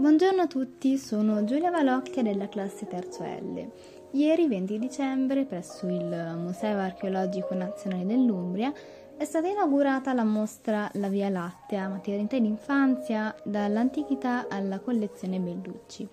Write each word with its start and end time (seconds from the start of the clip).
Buongiorno 0.00 0.40
a 0.40 0.46
tutti, 0.46 0.96
sono 0.96 1.44
Giulia 1.44 1.70
Valocchia 1.70 2.22
della 2.22 2.48
classe 2.48 2.86
terzo 2.86 3.22
L. 3.22 3.70
Ieri 4.12 4.48
20 4.48 4.78
dicembre 4.78 5.44
presso 5.44 5.86
il 5.88 6.36
Museo 6.38 6.78
Archeologico 6.78 7.52
Nazionale 7.52 8.06
dell'Umbria 8.06 8.72
è 9.18 9.24
stata 9.26 9.48
inaugurata 9.48 10.14
la 10.14 10.24
mostra 10.24 10.88
La 10.94 11.08
Via 11.08 11.28
Lattea, 11.28 11.88
maternità 11.88 12.36
ed 12.36 12.46
infanzia 12.46 13.34
dall'antichità 13.44 14.46
alla 14.48 14.78
collezione 14.78 15.38
Bellucci. 15.38 16.08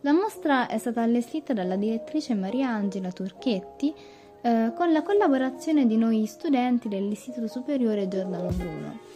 La 0.00 0.14
mostra 0.14 0.66
è 0.66 0.78
stata 0.78 1.02
allestita 1.02 1.52
dalla 1.52 1.76
direttrice 1.76 2.32
Mariangela 2.32 3.12
Turchetti 3.12 3.94
eh, 4.40 4.72
con 4.74 4.90
la 4.90 5.02
collaborazione 5.02 5.86
di 5.86 5.98
noi 5.98 6.24
studenti 6.24 6.88
dell'Istituto 6.88 7.46
Superiore 7.46 8.08
Giordano 8.08 8.48
Bruno. 8.48 9.07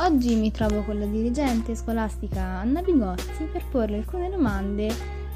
Oggi 0.00 0.36
mi 0.36 0.52
trovo 0.52 0.82
con 0.82 0.96
la 0.96 1.06
dirigente 1.06 1.74
scolastica 1.74 2.40
Anna 2.40 2.82
Bigozzi 2.82 3.48
per 3.50 3.64
porle 3.68 3.96
alcune 3.96 4.30
domande 4.30 4.88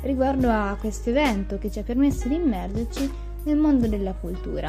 riguardo 0.02 0.48
a 0.48 0.76
questo 0.78 1.10
evento 1.10 1.58
che 1.58 1.68
ci 1.68 1.80
ha 1.80 1.82
permesso 1.82 2.28
di 2.28 2.36
immergerci 2.36 3.12
nel 3.42 3.56
mondo 3.56 3.88
della 3.88 4.12
cultura. 4.12 4.68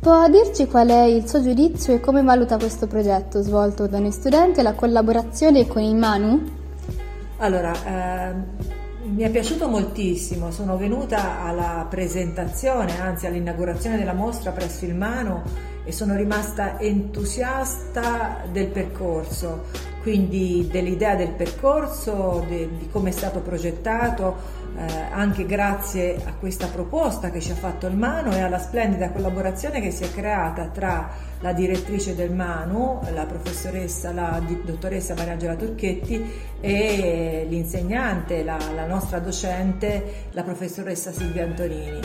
Può 0.00 0.28
dirci 0.28 0.66
qual 0.66 0.88
è 0.88 1.02
il 1.02 1.28
suo 1.28 1.40
giudizio 1.40 1.94
e 1.94 2.00
come 2.00 2.22
valuta 2.22 2.58
questo 2.58 2.88
progetto 2.88 3.40
svolto 3.40 3.86
da 3.86 4.00
noi 4.00 4.10
studenti 4.10 4.58
e 4.58 4.62
la 4.64 4.74
collaborazione 4.74 5.68
con 5.68 5.82
il 5.82 5.94
Manu? 5.94 6.44
Allora, 7.36 7.72
eh, 7.84 8.34
mi 9.04 9.22
è 9.22 9.30
piaciuto 9.30 9.68
moltissimo, 9.68 10.50
sono 10.50 10.76
venuta 10.76 11.40
alla 11.42 11.86
presentazione, 11.88 13.00
anzi 13.00 13.26
all'inaugurazione 13.26 13.96
della 13.96 14.12
mostra 14.12 14.50
presso 14.50 14.84
il 14.84 14.96
Manu 14.96 15.40
e 15.88 15.92
sono 15.92 16.16
rimasta 16.16 16.78
entusiasta 16.78 18.42
del 18.52 18.66
percorso, 18.66 19.68
quindi 20.02 20.68
dell'idea 20.70 21.14
del 21.14 21.30
percorso, 21.30 22.44
de, 22.46 22.68
di 22.76 22.90
come 22.90 23.08
è 23.08 23.12
stato 23.12 23.40
progettato, 23.40 24.36
eh, 24.76 24.84
anche 25.10 25.46
grazie 25.46 26.20
a 26.26 26.34
questa 26.38 26.66
proposta 26.66 27.30
che 27.30 27.40
ci 27.40 27.52
ha 27.52 27.54
fatto 27.54 27.86
il 27.86 27.96
Manu 27.96 28.32
e 28.32 28.40
alla 28.40 28.58
splendida 28.58 29.10
collaborazione 29.12 29.80
che 29.80 29.90
si 29.90 30.04
è 30.04 30.12
creata 30.12 30.66
tra 30.66 31.08
la 31.40 31.54
direttrice 31.54 32.14
del 32.14 32.32
Manu, 32.34 33.00
la 33.14 33.24
professoressa, 33.24 34.12
la 34.12 34.42
dottoressa 34.62 35.14
Mariangela 35.14 35.54
Turchetti 35.54 36.22
e 36.60 37.46
l'insegnante, 37.48 38.44
la, 38.44 38.58
la 38.74 38.84
nostra 38.84 39.20
docente, 39.20 40.26
la 40.32 40.42
professoressa 40.42 41.12
Silvia 41.12 41.44
Antonini. 41.44 42.00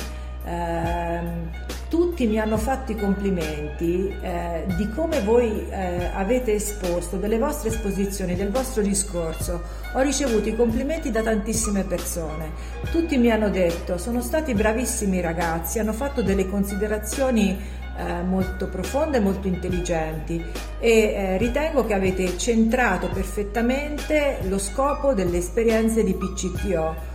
Eh, 0.45 1.71
tutti 1.93 2.25
mi 2.25 2.39
hanno 2.39 2.57
fatto 2.57 2.91
i 2.91 2.95
complimenti 2.95 4.11
eh, 4.19 4.63
di 4.77 4.89
come 4.89 5.21
voi 5.21 5.69
eh, 5.69 6.09
avete 6.11 6.53
esposto 6.53 7.17
delle 7.17 7.37
vostre 7.37 7.69
esposizioni, 7.69 8.35
del 8.35 8.49
vostro 8.49 8.81
discorso. 8.81 9.61
Ho 9.93 10.01
ricevuto 10.01 10.49
i 10.49 10.55
complimenti 10.55 11.11
da 11.11 11.21
tantissime 11.21 11.83
persone. 11.83 12.49
Tutti 12.89 13.15
mi 13.17 13.29
hanno 13.29 13.51
detto 13.51 13.99
sono 13.99 14.21
stati 14.21 14.55
bravissimi 14.55 15.21
ragazzi, 15.21 15.77
hanno 15.77 15.93
fatto 15.93 16.23
delle 16.23 16.49
considerazioni 16.49 17.59
eh, 17.95 18.23
molto 18.23 18.69
profonde 18.69 19.19
molto 19.19 19.47
intelligenti 19.47 20.43
e 20.79 20.89
eh, 20.89 21.37
ritengo 21.37 21.85
che 21.85 21.93
avete 21.93 22.39
centrato 22.39 23.07
perfettamente 23.09 24.39
lo 24.47 24.57
scopo 24.57 25.13
delle 25.13 25.37
esperienze 25.37 26.03
di 26.03 26.15
PCTO. 26.15 27.11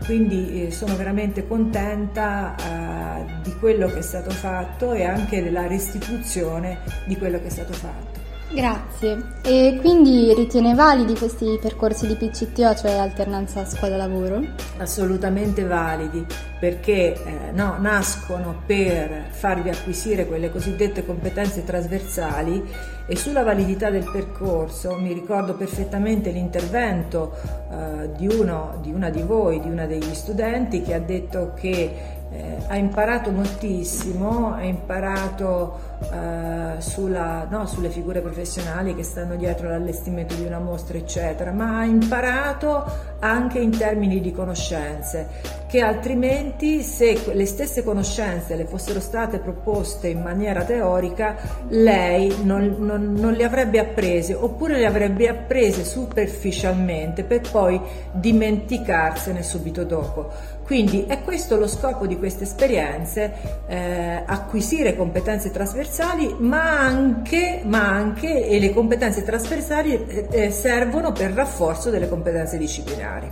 Eh, 0.00 0.04
quindi 0.04 0.66
eh, 0.66 0.70
sono 0.70 0.96
veramente 0.96 1.46
contenta 1.46 2.54
uh, 2.58 3.42
di 3.42 3.54
quello 3.58 3.88
che 3.88 3.98
è 3.98 4.02
stato 4.02 4.30
fatto 4.30 4.92
e 4.92 5.04
anche 5.04 5.42
della 5.42 5.66
restituzione 5.66 6.78
di 7.06 7.16
quello 7.16 7.38
che 7.38 7.46
è 7.46 7.50
stato 7.50 7.72
fatto. 7.72 8.27
Grazie. 8.50 9.36
E 9.42 9.78
quindi 9.80 10.32
ritiene 10.34 10.74
validi 10.74 11.14
questi 11.14 11.58
percorsi 11.60 12.06
di 12.06 12.14
PCTO, 12.14 12.74
cioè 12.74 12.92
alternanza 12.92 13.64
scuola-lavoro? 13.66 14.42
Assolutamente 14.78 15.64
validi, 15.64 16.24
perché 16.58 17.12
eh, 17.12 17.52
no, 17.52 17.76
nascono 17.78 18.62
per 18.64 19.26
farvi 19.30 19.68
acquisire 19.68 20.26
quelle 20.26 20.50
cosiddette 20.50 21.04
competenze 21.04 21.62
trasversali 21.62 22.96
e 23.06 23.16
sulla 23.16 23.42
validità 23.42 23.90
del 23.90 24.08
percorso 24.10 24.94
mi 24.96 25.12
ricordo 25.12 25.54
perfettamente 25.54 26.30
l'intervento 26.30 27.34
eh, 27.70 28.10
di, 28.16 28.26
uno, 28.26 28.78
di 28.82 28.92
una 28.92 29.10
di 29.10 29.22
voi, 29.22 29.60
di 29.60 29.70
una 29.70 29.86
degli 29.86 30.14
studenti 30.14 30.82
che 30.82 30.94
ha 30.94 31.00
detto 31.00 31.52
che 31.54 32.17
eh, 32.30 32.56
ha 32.66 32.76
imparato 32.76 33.30
moltissimo, 33.30 34.52
ha 34.52 34.62
imparato 34.62 35.96
eh, 36.12 36.80
sulla, 36.80 37.46
no, 37.48 37.66
sulle 37.66 37.88
figure 37.88 38.20
professionali 38.20 38.94
che 38.94 39.02
stanno 39.02 39.34
dietro 39.36 39.68
l'allestimento 39.68 40.34
di 40.34 40.44
una 40.44 40.58
mostra, 40.58 40.98
eccetera, 40.98 41.52
ma 41.52 41.78
ha 41.78 41.84
imparato 41.84 42.84
anche 43.20 43.58
in 43.58 43.76
termini 43.76 44.20
di 44.20 44.30
conoscenze, 44.30 45.56
che 45.66 45.80
altrimenti 45.80 46.82
se 46.82 47.32
le 47.32 47.46
stesse 47.46 47.82
conoscenze 47.82 48.56
le 48.56 48.66
fossero 48.66 49.00
state 49.00 49.38
proposte 49.38 50.08
in 50.08 50.20
maniera 50.22 50.64
teorica, 50.64 51.36
lei 51.68 52.42
non, 52.42 52.76
non, 52.78 53.14
non 53.14 53.32
le 53.32 53.44
avrebbe 53.44 53.78
apprese 53.78 54.34
oppure 54.34 54.78
le 54.78 54.86
avrebbe 54.86 55.28
apprese 55.28 55.84
superficialmente 55.84 57.24
per 57.24 57.40
poi 57.50 57.80
dimenticarsene 58.12 59.42
subito 59.42 59.84
dopo. 59.84 60.56
Quindi 60.68 61.06
è 61.06 61.22
questo 61.22 61.56
lo 61.56 61.66
scopo 61.66 62.06
di 62.06 62.17
queste 62.18 62.44
esperienze, 62.44 63.32
eh, 63.66 64.22
acquisire 64.26 64.96
competenze 64.96 65.50
trasversali, 65.50 66.36
ma 66.38 66.80
anche, 66.80 67.62
ma 67.64 67.88
anche 67.88 68.58
le 68.58 68.72
competenze 68.72 69.22
trasversali 69.22 69.92
eh, 70.06 70.28
eh 70.30 70.50
servono 70.50 71.12
per 71.12 71.32
rafforzo 71.32 71.90
delle 71.90 72.08
competenze 72.08 72.58
disciplinari. 72.58 73.30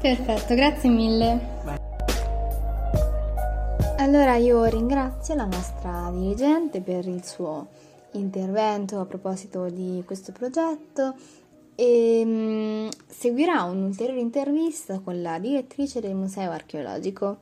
Perfetto, 0.00 0.54
grazie 0.54 0.88
mille. 0.88 1.54
Allora 3.98 4.36
io 4.36 4.64
ringrazio 4.64 5.34
la 5.34 5.46
nostra 5.46 6.10
dirigente 6.12 6.80
per 6.80 7.08
il 7.08 7.24
suo 7.24 7.66
intervento 8.12 9.00
a 9.00 9.06
proposito 9.06 9.68
di 9.68 10.02
questo 10.06 10.32
progetto 10.32 11.14
e 11.74 12.22
um, 12.24 12.88
seguirà 13.06 13.64
un'ulteriore 13.64 14.20
intervista 14.20 15.00
con 15.00 15.20
la 15.20 15.38
direttrice 15.38 16.00
del 16.00 16.14
Museo 16.14 16.50
Archeologico. 16.50 17.38